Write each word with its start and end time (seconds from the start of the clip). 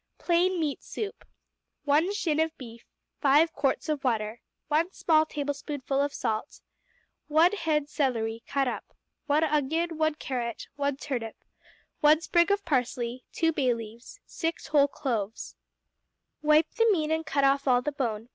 Plain 0.17 0.59
Meat 0.59 0.83
Soup 0.83 1.23
1 1.83 2.11
shin 2.15 2.39
of 2.39 2.57
beef. 2.57 2.85
5 3.21 3.53
quarts 3.53 3.87
of 3.87 4.03
water. 4.03 4.41
1 4.67 4.93
small 4.93 5.27
tablespoonful 5.27 6.01
of 6.01 6.11
salt. 6.11 6.61
1 7.27 7.51
head 7.51 7.87
celery, 7.87 8.41
cut 8.47 8.67
up. 8.67 8.95
1 9.27 9.43
onion. 9.43 9.99
1 9.99 10.15
carrot. 10.15 10.65
1 10.75 10.97
turnip. 10.97 11.35
1 11.99 12.19
sprig 12.21 12.49
of 12.49 12.65
parsley. 12.65 13.25
2 13.33 13.53
bay 13.53 13.75
leaves. 13.75 14.19
6 14.25 14.69
whole 14.69 14.87
cloves. 14.87 15.55
Wipe 16.41 16.71
the 16.71 16.89
meat 16.91 17.11
and 17.11 17.23
cut 17.23 17.43
off 17.43 17.67
all 17.67 17.83
the 17.83 17.91
bone. 17.91 18.29